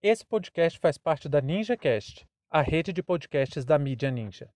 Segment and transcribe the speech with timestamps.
[0.00, 4.48] Esse podcast faz parte da NinjaCast, a rede de podcasts da mídia Ninja.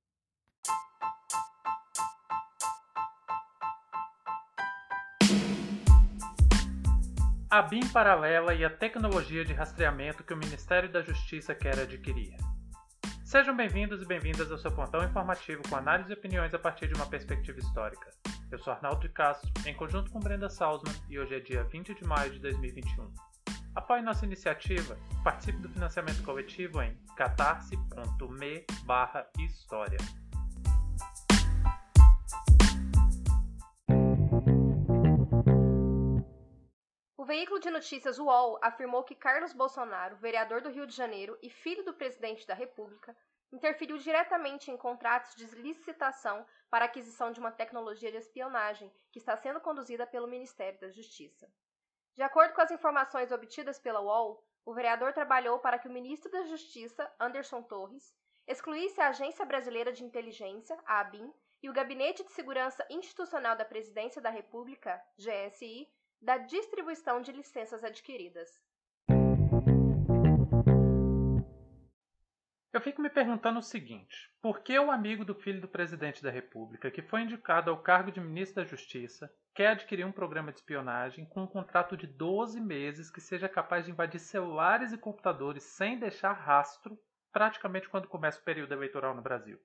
[7.50, 12.36] A BIM paralela e a tecnologia de rastreamento que o Ministério da Justiça quer adquirir.
[13.24, 16.94] Sejam bem-vindos e bem-vindas ao seu pontão informativo com análise e opiniões a partir de
[16.94, 18.10] uma perspectiva histórica.
[18.48, 21.96] Eu sou Arnaldo de Castro, em conjunto com Brenda Salzman, e hoje é dia 20
[21.96, 23.31] de maio de 2021.
[23.74, 28.66] Apoie nossa iniciativa, participe do financiamento coletivo em catarse.me
[29.38, 29.96] história.
[37.16, 41.48] O veículo de notícias UOL afirmou que Carlos Bolsonaro, vereador do Rio de Janeiro e
[41.48, 43.16] filho do presidente da República,
[43.50, 49.34] interferiu diretamente em contratos de licitação para aquisição de uma tecnologia de espionagem que está
[49.34, 51.50] sendo conduzida pelo Ministério da Justiça.
[52.14, 56.30] De acordo com as informações obtidas pela UOL, o vereador trabalhou para que o ministro
[56.30, 58.14] da Justiça, Anderson Torres,
[58.46, 61.32] excluísse a Agência Brasileira de Inteligência, a ABIN,
[61.62, 65.88] e o Gabinete de Segurança Institucional da Presidência da República, GSI,
[66.20, 68.60] da distribuição de licenças adquiridas.
[72.82, 76.90] Fico me perguntando o seguinte: por que o amigo do filho do presidente da República,
[76.90, 81.24] que foi indicado ao cargo de ministro da Justiça, quer adquirir um programa de espionagem
[81.26, 85.98] com um contrato de 12 meses que seja capaz de invadir celulares e computadores sem
[85.98, 86.98] deixar rastro,
[87.32, 89.58] praticamente quando começa o período eleitoral no Brasil?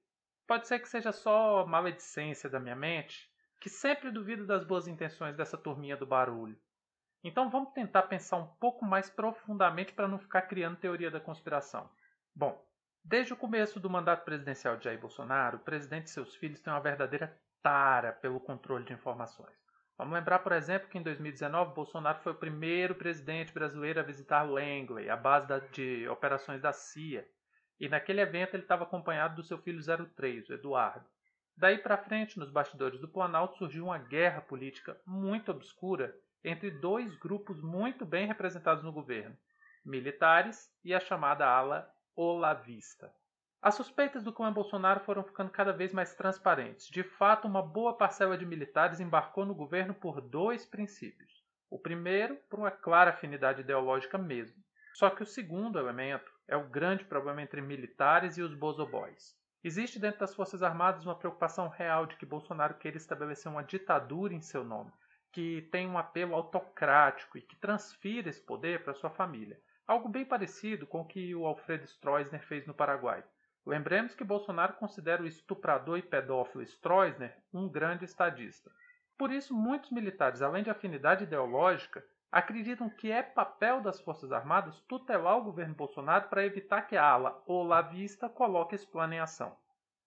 [0.45, 3.29] Pode ser que seja só maledicência da minha mente,
[3.59, 6.57] que sempre duvido das boas intenções dessa turminha do barulho.
[7.23, 11.89] Então vamos tentar pensar um pouco mais profundamente para não ficar criando teoria da conspiração.
[12.35, 12.63] Bom,
[13.09, 16.73] Desde o começo do mandato presidencial de Jair Bolsonaro, o presidente e seus filhos têm
[16.73, 19.55] uma verdadeira tara pelo controle de informações.
[19.97, 24.43] Vamos lembrar, por exemplo, que em 2019 Bolsonaro foi o primeiro presidente brasileiro a visitar
[24.43, 27.25] Langley, a base de operações da CIA.
[27.79, 29.81] E naquele evento ele estava acompanhado do seu filho
[30.13, 31.05] 03, o Eduardo.
[31.55, 37.15] Daí para frente, nos bastidores do Planalto, surgiu uma guerra política muito obscura entre dois
[37.15, 39.37] grupos muito bem representados no governo:
[39.85, 43.13] militares e a chamada ala olavista.
[43.61, 46.87] As suspeitas do clã Bolsonaro foram ficando cada vez mais transparentes.
[46.87, 51.43] De fato, uma boa parcela de militares embarcou no governo por dois princípios.
[51.69, 54.63] O primeiro, por uma clara afinidade ideológica mesmo.
[54.95, 59.37] Só que o segundo elemento é o grande problema entre militares e os bozoboys.
[59.63, 64.33] Existe dentro das Forças Armadas uma preocupação real de que Bolsonaro queira estabelecer uma ditadura
[64.33, 64.91] em seu nome,
[65.31, 69.59] que tem um apelo autocrático e que transfira esse poder para sua família.
[69.87, 73.23] Algo bem parecido com o que o Alfredo Stroessner fez no Paraguai.
[73.65, 78.69] Lembremos que Bolsonaro considera o estuprador e pedófilo Stroessner um grande estadista.
[79.17, 84.81] Por isso, muitos militares, além de afinidade ideológica, acreditam que é papel das Forças Armadas
[84.89, 89.55] tutelar o governo Bolsonaro para evitar que a ala olavista coloque esse plano em ação.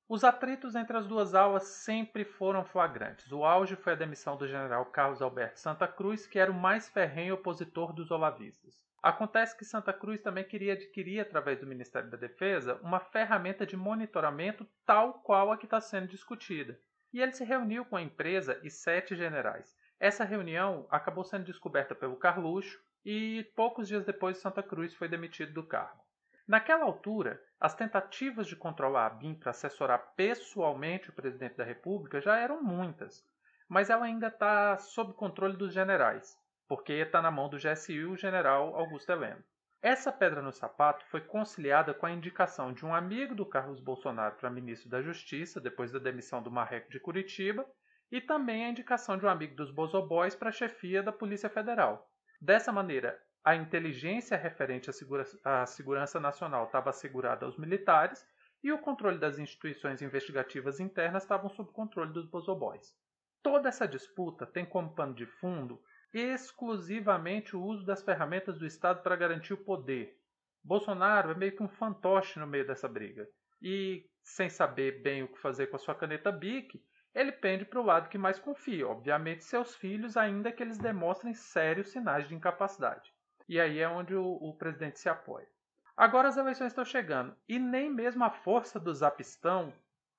[0.06, 3.32] Os atritos entre as duas alas sempre foram flagrantes.
[3.32, 6.86] O auge foi a demissão do general Carlos Alberto Santa Cruz, que era o mais
[6.86, 8.89] ferrenho opositor dos olavistas.
[9.02, 13.74] Acontece que Santa Cruz também queria adquirir, através do Ministério da Defesa, uma ferramenta de
[13.74, 16.78] monitoramento tal qual a que está sendo discutida.
[17.10, 19.74] E ele se reuniu com a empresa e sete generais.
[19.98, 25.54] Essa reunião acabou sendo descoberta pelo Carluxo e poucos dias depois Santa Cruz foi demitido
[25.54, 26.04] do cargo.
[26.46, 32.20] Naquela altura, as tentativas de controlar a BIM para assessorar pessoalmente o presidente da República
[32.20, 33.26] já eram muitas,
[33.66, 36.38] mas ela ainda está sob controle dos generais
[36.70, 39.42] porque está na mão do GSI o general Augusto Heleno.
[39.82, 44.36] Essa pedra no sapato foi conciliada com a indicação de um amigo do Carlos Bolsonaro
[44.36, 47.66] para ministro da Justiça, depois da demissão do Marreco de Curitiba,
[48.08, 52.08] e também a indicação de um amigo dos Bozoboys para a chefia da Polícia Federal.
[52.40, 58.24] Dessa maneira, a inteligência referente à, segura à segurança nacional estava assegurada aos militares
[58.62, 62.94] e o controle das instituições investigativas internas estavam sob controle dos Bozoboys.
[63.42, 65.82] Toda essa disputa tem como pano de fundo
[66.12, 70.18] exclusivamente o uso das ferramentas do Estado para garantir o poder.
[70.62, 73.28] Bolsonaro é meio que um fantoche no meio dessa briga.
[73.62, 76.82] E, sem saber bem o que fazer com a sua caneta BIC,
[77.14, 81.34] ele pende para o lado que mais confia, obviamente seus filhos, ainda que eles demonstrem
[81.34, 83.12] sérios sinais de incapacidade.
[83.48, 85.48] E aí é onde o, o presidente se apoia.
[85.96, 89.74] Agora as eleições estão chegando e nem mesmo a força do Zapistão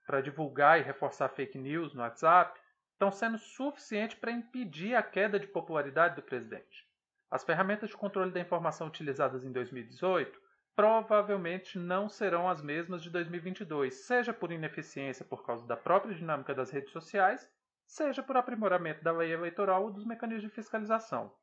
[0.06, 2.60] para divulgar e reforçar fake news no WhatsApp
[3.02, 6.88] estão sendo suficientes para impedir a queda de popularidade do presidente.
[7.32, 10.40] As ferramentas de controle da informação utilizadas em 2018
[10.76, 16.54] provavelmente não serão as mesmas de 2022, seja por ineficiência por causa da própria dinâmica
[16.54, 17.50] das redes sociais,
[17.88, 21.34] seja por aprimoramento da lei eleitoral ou dos mecanismos de fiscalização.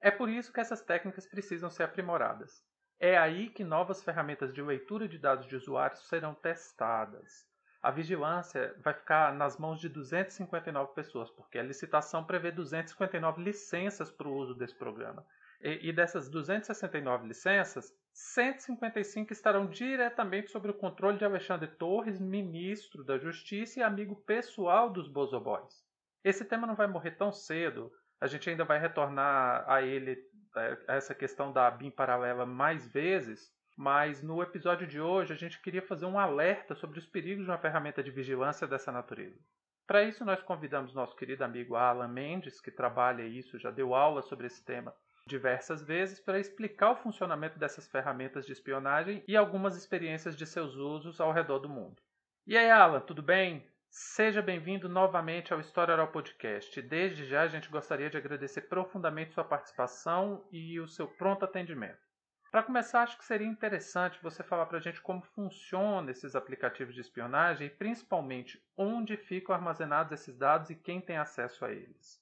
[0.00, 2.62] É por isso que essas técnicas precisam ser aprimoradas.
[3.00, 7.44] É aí que novas ferramentas de leitura de dados de usuários serão testadas.
[7.88, 14.10] A vigilância vai ficar nas mãos de 259 pessoas, porque a licitação prevê 259 licenças
[14.10, 15.24] para o uso desse programa.
[15.58, 23.02] E, e dessas 269 licenças, 155 estarão diretamente sob o controle de Alexandre Torres, ministro
[23.02, 25.82] da Justiça e amigo pessoal dos Bozoboys.
[26.22, 30.22] Esse tema não vai morrer tão cedo, a gente ainda vai retornar a ele,
[30.54, 35.36] é, a essa questão da BIM paralela mais vezes, mas no episódio de hoje a
[35.36, 39.38] gente queria fazer um alerta sobre os perigos de uma ferramenta de vigilância dessa natureza.
[39.86, 44.20] Para isso, nós convidamos nosso querido amigo Alan Mendes, que trabalha isso, já deu aula
[44.20, 44.92] sobre esse tema
[45.24, 50.74] diversas vezes, para explicar o funcionamento dessas ferramentas de espionagem e algumas experiências de seus
[50.74, 52.02] usos ao redor do mundo.
[52.48, 53.64] E aí, Alan, tudo bem?
[53.88, 56.82] Seja bem-vindo novamente ao História Oral Podcast.
[56.82, 62.07] Desde já a gente gostaria de agradecer profundamente sua participação e o seu pronto atendimento.
[62.50, 66.94] Para começar, acho que seria interessante você falar para a gente como funcionam esses aplicativos
[66.94, 72.18] de espionagem e principalmente onde ficam armazenados esses dados e quem tem acesso a eles.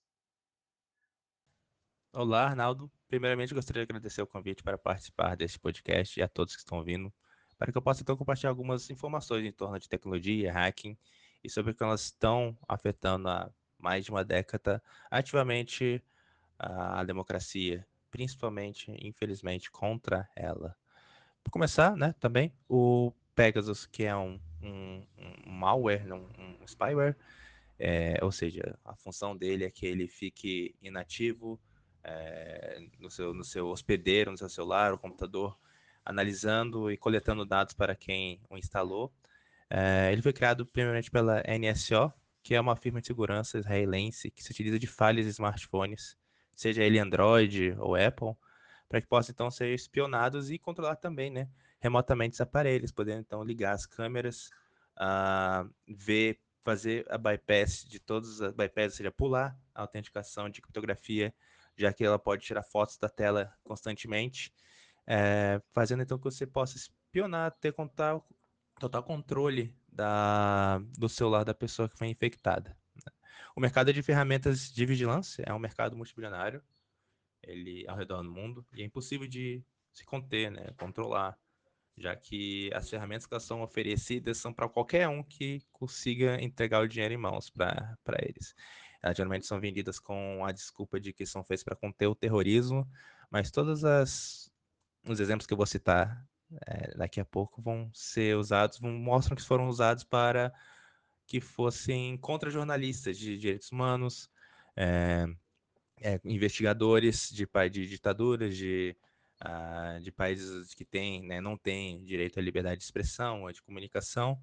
[2.12, 2.90] Olá, Arnaldo.
[3.06, 6.78] Primeiramente, gostaria de agradecer o convite para participar deste podcast e a todos que estão
[6.78, 7.12] ouvindo,
[7.56, 10.98] para que eu possa então compartilhar algumas informações em torno de tecnologia, hacking
[11.44, 13.48] e sobre como elas estão afetando há
[13.78, 16.02] mais de uma década ativamente
[16.58, 20.76] a democracia, principalmente, infelizmente, contra ela.
[21.42, 25.06] Para começar, né, também, o Pegasus, que é um, um,
[25.46, 27.16] um malware, um, um spyware,
[27.78, 31.60] é, ou seja, a função dele é que ele fique inativo
[32.02, 35.58] é, no, seu, no seu hospedeiro, no seu celular, o computador,
[36.04, 39.12] analisando e coletando dados para quem o instalou,
[39.68, 42.12] é, ele foi criado primeiramente pela NSO,
[42.42, 46.16] que é uma firma de segurança israelense que se utiliza de falhas de smartphones,
[46.56, 48.34] seja ele Android ou Apple,
[48.88, 51.48] para que possam então ser espionados e controlar também, né,
[51.80, 54.50] remotamente os aparelhos, podendo então ligar as câmeras,
[54.98, 60.60] uh, ver, fazer a bypass de todos as bypass, ou seja, pular a autenticação de
[60.60, 61.32] criptografia,
[61.76, 64.52] já que ela pode tirar fotos da tela constantemente,
[65.06, 68.24] é, fazendo então que você possa espionar, ter contato,
[68.80, 72.76] total controle da, do celular da pessoa que foi infectada.
[73.56, 76.62] O mercado de ferramentas de vigilância é um mercado multibilionário,
[77.42, 79.64] ele ao redor do mundo, e é impossível de
[79.94, 81.38] se conter, né, controlar,
[81.96, 86.86] já que as ferramentas que são oferecidas são para qualquer um que consiga entregar o
[86.86, 88.54] dinheiro em mãos para eles.
[89.02, 92.86] Elas geralmente são vendidas com a desculpa de que são feitas para conter o terrorismo,
[93.30, 94.52] mas todos as,
[95.08, 96.22] os exemplos que eu vou citar
[96.66, 100.52] é, daqui a pouco vão ser usados, vão, mostram que foram usados para
[101.26, 104.30] que fossem contra jornalistas de direitos humanos,
[104.76, 105.26] é,
[106.00, 108.96] é, investigadores de, de ditaduras, de,
[109.42, 113.62] uh, de países que têm, né, não têm direito à liberdade de expressão, ou de
[113.62, 114.40] comunicação,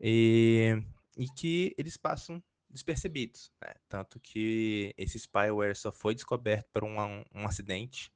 [0.00, 0.82] e,
[1.16, 3.52] e que eles passam despercebidos.
[3.62, 3.74] Né?
[3.88, 6.96] Tanto que esse spyware só foi descoberto por um,
[7.34, 8.10] um acidente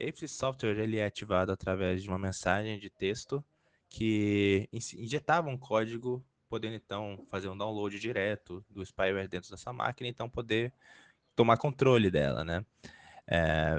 [0.00, 3.44] esse software ele é ativado através de uma mensagem de texto
[3.88, 10.08] que injetava um código, podendo então fazer um download direto do spyware dentro dessa máquina,
[10.08, 10.74] então poder
[11.36, 12.66] tomar controle dela, né?
[13.26, 13.76] É,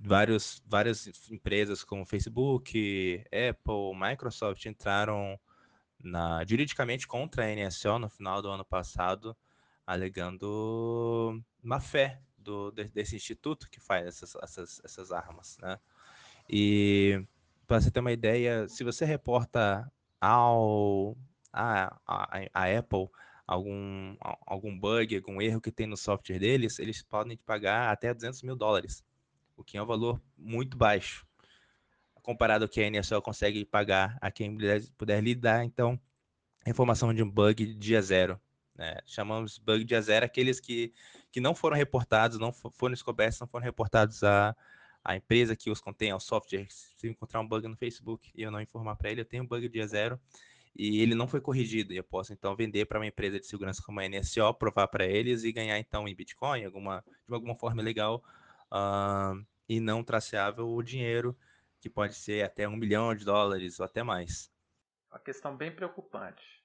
[0.00, 5.38] vários, várias empresas como Facebook, Apple, Microsoft entraram
[6.02, 9.36] na, juridicamente contra a NSO no final do ano passado,
[9.86, 15.78] alegando má fé do, desse instituto que faz essas, essas, essas armas, né?
[16.48, 17.22] E
[17.66, 21.14] para você ter uma ideia, se você reporta ao
[21.52, 23.08] a, a, a Apple
[23.48, 24.14] algum,
[24.46, 28.42] algum bug, algum erro que tem no software deles, eles podem te pagar até 200
[28.42, 29.02] mil dólares,
[29.56, 31.26] o que é um valor muito baixo,
[32.22, 35.98] comparado ao que a NSO consegue pagar a quem puder, puder lhe dar, então,
[36.64, 38.38] a informação de um bug dia zero.
[38.76, 38.98] Né?
[39.06, 40.92] Chamamos bug dia zero aqueles que,
[41.32, 44.54] que não foram reportados, não foram descobertos, não foram reportados à,
[45.02, 46.66] à empresa que os contém, ao software.
[46.68, 49.46] Se encontrar um bug no Facebook e eu não informar para ele, eu tenho um
[49.46, 50.20] bug dia zero
[50.78, 51.92] e ele não foi corrigido.
[51.92, 55.04] E eu posso então vender para uma empresa de segurança como a NSO, provar para
[55.04, 58.22] eles e ganhar então em Bitcoin, alguma, de alguma forma legal
[58.72, 61.36] uh, e não traceável o dinheiro,
[61.80, 64.50] que pode ser até um milhão de dólares ou até mais.
[65.10, 66.58] Uma questão bem preocupante.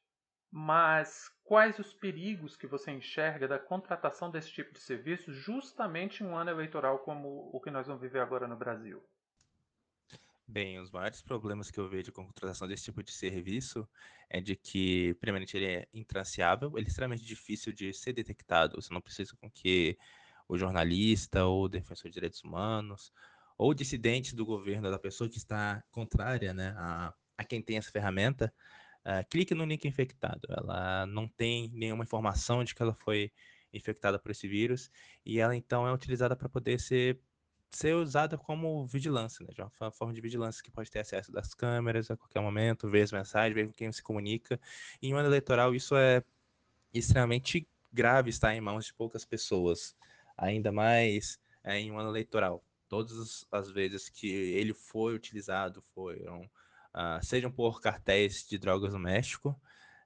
[0.51, 6.27] Mas quais os perigos que você enxerga da contratação desse tipo de serviço justamente em
[6.27, 9.03] um ano eleitoral como o que nós vamos viver agora no Brasil?
[10.53, 13.89] Bem, os maiores problemas que eu vejo com a contratação desse tipo de serviço
[14.29, 18.79] é de que, primeiramente, ele é intranciável, ele é extremamente difícil de ser detectado.
[18.79, 19.97] Você não precisa com que
[20.47, 23.11] o jornalista ou o defensor de direitos humanos
[23.57, 27.89] ou dissidentes do governo, da pessoa que está contrária né, a, a quem tem essa
[27.89, 28.53] ferramenta,
[29.07, 30.47] uh, clique no link infectado.
[30.49, 33.31] Ela não tem nenhuma informação de que ela foi
[33.73, 34.91] infectada por esse vírus
[35.25, 37.19] e ela então é utilizada para poder ser
[37.77, 39.69] ser usada como vigilância, né?
[39.79, 43.11] Uma forma de vigilância que pode ter acesso das câmeras a qualquer momento, ver as
[43.11, 44.59] mensagens, ver com quem se comunica.
[45.01, 46.23] Em um ano eleitoral, isso é
[46.93, 49.95] extremamente grave estar em mãos de poucas pessoas,
[50.37, 52.63] ainda mais é, em um ano eleitoral.
[52.87, 56.41] Todas as vezes que ele foi utilizado foram,
[56.93, 59.59] uh, sejam por cartéis de drogas no México,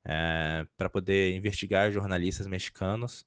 [0.05, 3.25] é, para poder investigar jornalistas mexicanos.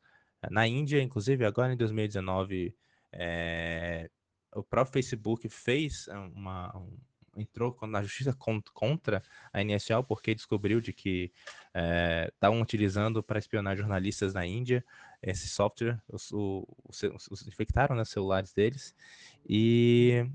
[0.50, 2.74] Na Índia, inclusive, agora em 2019,
[3.12, 4.08] é,
[4.54, 6.98] o próprio Facebook fez uma, um,
[7.36, 8.36] entrou na justiça
[8.72, 11.32] contra a NSL porque descobriu de que
[12.34, 14.84] estavam é, utilizando para espionar jornalistas na Índia
[15.22, 18.94] esse software, os, os, os infectaram né, celulares deles
[19.48, 20.26] e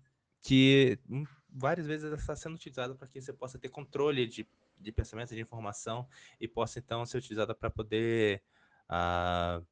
[0.42, 4.48] que hum, várias vezes está sendo utilizado para que você possa ter controle de,
[4.80, 6.08] de pensamento, de informação
[6.40, 8.44] e possa então ser utilizada para poder
[8.90, 9.66] uh,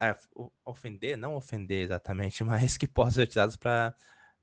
[0.00, 0.16] é,
[0.64, 3.94] ofender, não ofender exatamente, mas que possam ser utilizados para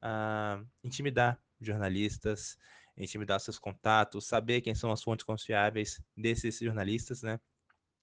[0.04, 2.58] uh, intimidar jornalistas,
[2.98, 7.40] intimidar seus contatos, saber quem são as fontes confiáveis desses jornalistas, né?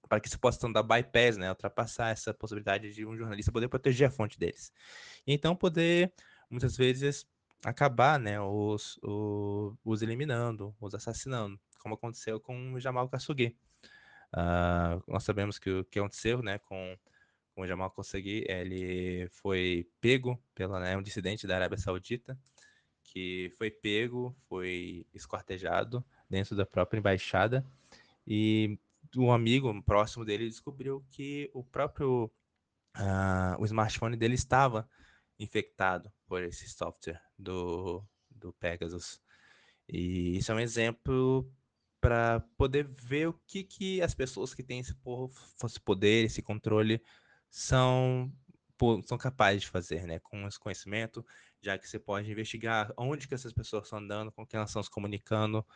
[0.09, 1.49] Para que se possa dar bypass, né?
[1.50, 4.73] Ultrapassar essa possibilidade de um jornalista poder proteger a fonte deles.
[5.26, 6.12] E então poder,
[6.49, 7.26] muitas vezes,
[7.64, 8.40] acabar, né?
[8.40, 13.57] Os, os, os eliminando, os assassinando, como aconteceu com o Jamal Khashoggi.
[14.35, 16.59] Uh, nós sabemos que o que aconteceu, né?
[16.59, 16.97] Com
[17.54, 22.38] com o Jamal Khashoggi, ele foi pego pela né, um dissidente da Arábia Saudita,
[23.04, 27.66] que foi pego, foi esquartejado dentro da própria embaixada
[28.26, 28.78] e
[29.16, 32.30] um amigo próximo dele descobriu que o próprio
[32.97, 34.88] uh, o smartphone dele estava
[35.38, 39.21] infectado por esse software do, do Pegasus.
[39.88, 41.50] E isso é um exemplo
[42.00, 44.95] para poder ver o que, que as pessoas que têm esse
[45.85, 47.02] poder, esse controle,
[47.50, 48.33] são,
[49.04, 50.19] são capazes de fazer, né?
[50.21, 51.26] Com esse conhecimento,
[51.61, 54.83] já que você pode investigar onde que essas pessoas estão andando, com quem elas estão
[54.83, 55.66] se comunicando,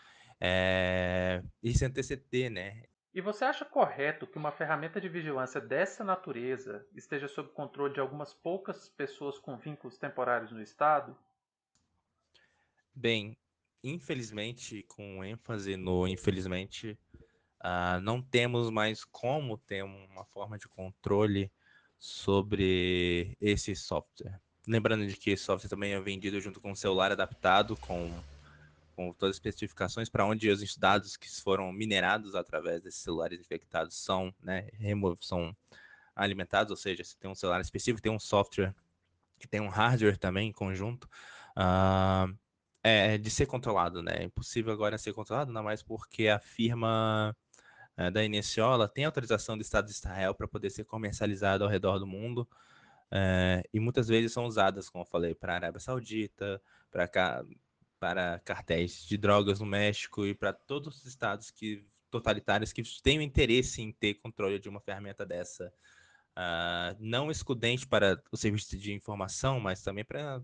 [0.40, 1.43] é...
[1.62, 2.85] e se anteceder, né?
[3.12, 8.00] E você acha correto que uma ferramenta de vigilância dessa natureza esteja sob controle de
[8.00, 11.16] algumas poucas pessoas com vínculos temporários no Estado?
[12.93, 13.37] Bem,
[13.85, 16.99] infelizmente, com ênfase no infelizmente,
[17.61, 21.52] uh, não temos mais como ter uma forma de controle
[22.05, 24.39] sobre esse software.
[24.69, 28.13] Lembrando de que esse software também é vendido junto com um celular adaptado, com,
[28.95, 33.97] com todas as especificações para onde os dados que foram minerados através desses celulares infectados
[33.97, 34.69] são, né,
[35.23, 35.57] são
[36.15, 38.75] alimentados, ou seja, se tem um celular específico, tem um software
[39.39, 41.09] que tem um hardware também em conjunto,
[41.57, 42.37] uh,
[42.83, 44.17] é de ser controlado, né?
[44.19, 47.35] É impossível agora ser controlado, não mais porque a firma
[47.99, 51.99] uh, da Iniciola tem autorização do Estado de Israel para poder ser comercializado ao redor
[51.99, 52.49] do mundo.
[53.13, 56.61] Uh, e muitas vezes são usadas, como eu falei, para a Arábia Saudita,
[56.91, 57.45] para
[57.99, 63.23] para cartéis de drogas no México e para todos os estados que totalitários que têm
[63.23, 65.73] interesse em ter controle de uma ferramenta dessa,
[66.37, 70.43] uh, não excludente para o serviço de informação, mas também para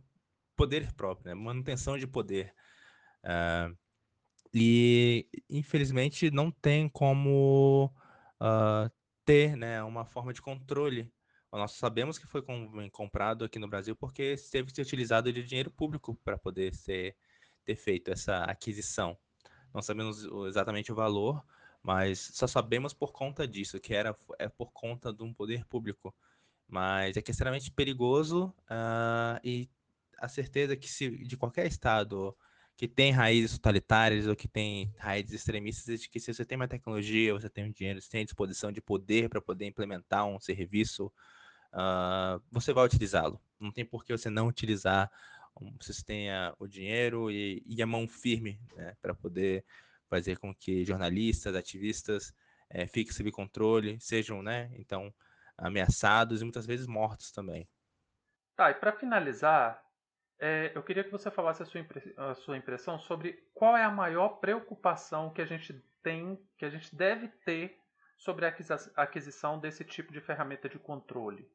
[0.56, 1.34] poder próprio, né?
[1.34, 2.52] manutenção de poder.
[3.22, 3.76] Uh,
[4.52, 7.92] e, infelizmente, não tem como
[8.40, 8.90] uh,
[9.24, 11.12] ter né, uma forma de controle.
[11.52, 12.42] Nós sabemos que foi
[12.92, 17.16] comprado aqui no Brasil porque teve que ser utilizado de dinheiro público para poder ser,
[17.64, 19.18] ter feito essa aquisição.
[19.74, 21.44] Não sabemos exatamente o valor,
[21.82, 26.14] mas só sabemos por conta disso, que era é por conta de um poder público.
[26.68, 29.68] Mas é que é extremamente perigoso uh, e
[30.18, 32.36] a certeza que se de qualquer estado
[32.80, 36.66] que tem raízes totalitárias ou que tem raízes extremistas, de que se você tem uma
[36.66, 41.12] tecnologia, você tem um dinheiro, você tem disposição de poder para poder implementar um serviço,
[41.74, 43.38] uh, você vai utilizá-lo.
[43.60, 45.12] Não tem por que você não utilizar,
[45.60, 49.62] um, você tenha o dinheiro e, e a mão firme né, para poder
[50.08, 52.32] fazer com que jornalistas, ativistas
[52.70, 55.12] é, fiquem sob controle, sejam, né, então,
[55.54, 57.68] ameaçados e muitas vezes mortos também.
[58.56, 59.84] Tá, e para finalizar,
[60.40, 63.90] é, eu queria que você falasse a sua, a sua impressão sobre qual é a
[63.90, 67.78] maior preocupação que a gente tem, que a gente deve ter
[68.16, 68.54] sobre a
[68.96, 71.46] aquisição desse tipo de ferramenta de controle.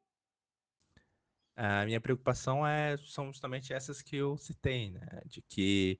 [1.56, 5.22] A minha preocupação é, são justamente essas que eu citei, né?
[5.24, 5.98] De que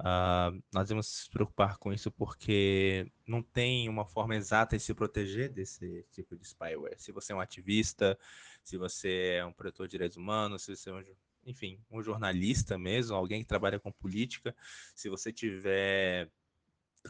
[0.00, 4.92] uh, nós devemos nos preocupar com isso porque não tem uma forma exata de se
[4.92, 7.00] proteger desse tipo de spyware.
[7.00, 8.18] Se você é um ativista,
[8.62, 10.98] se você é um protetor de direitos humanos, se você é um
[11.48, 14.54] enfim, um jornalista mesmo, alguém que trabalha com política,
[14.94, 16.30] se você tiver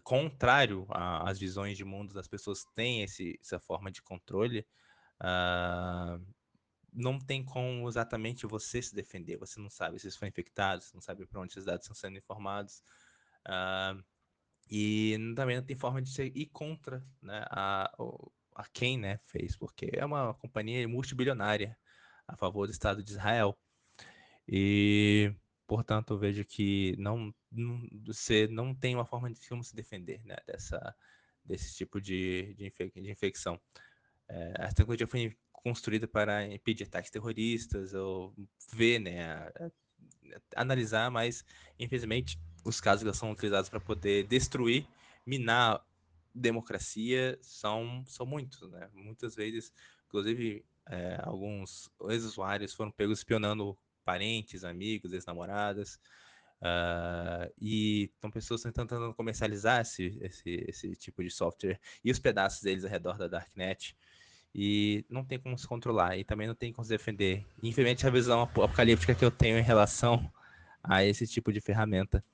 [0.04, 4.64] contrário às visões de mundo das pessoas têm esse, essa forma de controle,
[5.21, 6.25] uh,
[6.92, 9.37] não tem como exatamente você se defender.
[9.38, 12.16] Você não sabe se foi infectado, você não sabe para onde esses dados estão sendo
[12.16, 12.83] informados.
[13.47, 14.02] Uh,
[14.71, 17.90] e também não tem forma de ir contra né, a,
[18.54, 21.76] a quem né, fez, porque é uma companhia multibilionária
[22.26, 23.59] a favor do Estado de Israel.
[24.49, 25.33] E,
[25.67, 30.25] portanto, eu vejo que não, não, você não tem uma forma de como se defender
[30.25, 30.95] né, dessa,
[31.45, 33.61] desse tipo de, de, de infecção.
[34.28, 38.35] É, a tecnologia foi construída para impedir ataques terroristas ou
[38.73, 39.50] ver, né,
[40.57, 41.45] analisar, mas
[41.78, 44.87] infelizmente os casos que são utilizados para poder destruir,
[45.26, 45.85] minar
[46.35, 48.88] democracia são, são muitos, né?
[48.95, 49.73] Muitas vezes,
[50.07, 53.76] inclusive, é, alguns ex-usuários foram pegos espionando
[54.08, 56.00] parentes, amigos, ex-namoradas,
[56.62, 62.62] uh, e estão pessoas tentando comercializar esse, esse, esse tipo de software e os pedaços
[62.62, 63.94] deles ao redor da Darknet,
[64.54, 67.44] e não tem como se controlar, e também não tem como se defender.
[67.62, 70.32] Infelizmente, a visão apocalíptica que eu tenho em relação
[70.82, 72.24] a esse tipo de ferramenta.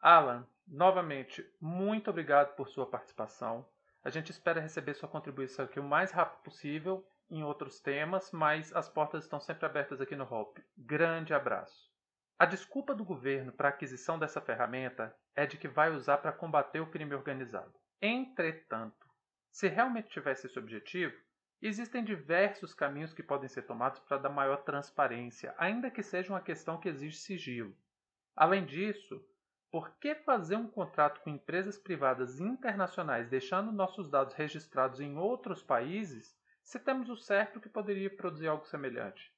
[0.00, 3.66] Alan, novamente, muito obrigado por sua participação.
[4.04, 8.74] A gente espera receber sua contribuição aqui o mais rápido possível em outros temas, mas
[8.74, 10.62] as portas estão sempre abertas aqui no HOP.
[10.76, 11.90] Grande abraço.
[12.38, 16.32] A desculpa do governo para a aquisição dessa ferramenta é de que vai usar para
[16.32, 17.72] combater o crime organizado.
[18.00, 19.08] Entretanto,
[19.52, 21.16] se realmente tivesse esse objetivo,
[21.60, 26.40] existem diversos caminhos que podem ser tomados para dar maior transparência, ainda que seja uma
[26.40, 27.76] questão que exige sigilo.
[28.34, 29.24] Além disso,
[29.72, 35.62] por que fazer um contrato com empresas privadas internacionais deixando nossos dados registrados em outros
[35.62, 39.32] países se temos o certo que poderia produzir algo semelhante?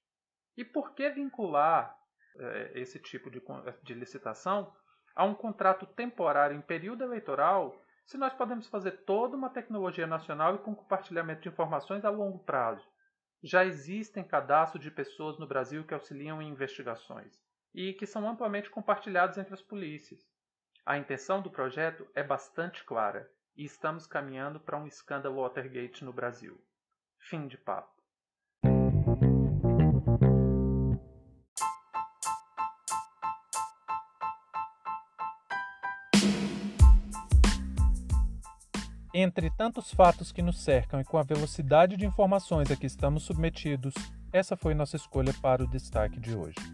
[0.57, 1.97] E por que vincular
[2.37, 3.41] eh, esse tipo de,
[3.85, 4.75] de licitação
[5.15, 10.57] a um contrato temporário em período eleitoral se nós podemos fazer toda uma tecnologia nacional
[10.57, 12.85] e com compartilhamento de informações a longo prazo?
[13.41, 17.44] Já existem cadastros de pessoas no Brasil que auxiliam em investigações
[17.75, 20.21] e que são amplamente compartilhados entre as polícias.
[20.87, 26.13] A intenção do projeto é bastante clara e estamos caminhando para um escândalo Watergate no
[26.13, 26.61] Brasil.
[27.19, 27.93] Fim de papo.
[39.17, 43.23] Entre tantos fatos que nos cercam e com a velocidade de informações a que estamos
[43.23, 43.95] submetidos,
[44.33, 46.74] essa foi nossa escolha para o destaque de hoje.